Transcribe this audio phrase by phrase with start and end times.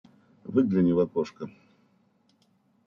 [0.45, 1.49] Выгляни в окошко.